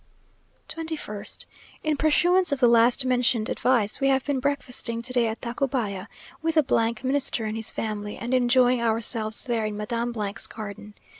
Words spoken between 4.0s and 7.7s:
we have been breakfasting to day at Tacubaya, with the Minister and